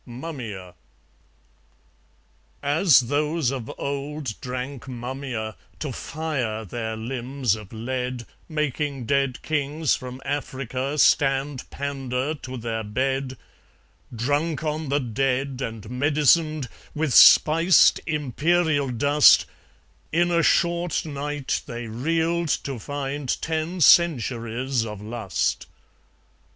Mummia 0.03 0.73
As 2.63 3.01
those 3.01 3.51
of 3.51 3.71
old 3.77 4.41
drank 4.41 4.85
mummia 4.87 5.55
To 5.77 5.91
fire 5.93 6.65
their 6.65 6.97
limbs 6.97 7.53
of 7.55 7.71
lead, 7.71 8.25
Making 8.49 9.05
dead 9.05 9.43
kings 9.43 9.93
from 9.95 10.19
Africa 10.25 10.97
Stand 10.97 11.69
pandar 11.69 12.33
to 12.41 12.57
their 12.57 12.81
bed; 12.83 13.37
Drunk 14.11 14.63
on 14.63 14.89
the 14.89 14.99
dead, 14.99 15.61
and 15.61 15.83
medicined 15.87 16.67
With 16.95 17.13
spiced 17.13 17.99
imperial 18.07 18.89
dust, 18.89 19.45
In 20.11 20.31
a 20.31 20.41
short 20.41 21.05
night 21.05 21.61
they 21.67 21.85
reeled 21.85 22.49
to 22.63 22.79
find 22.79 23.39
Ten 23.39 23.81
centuries 23.81 24.83
of 24.83 24.99
lust. 24.99 25.67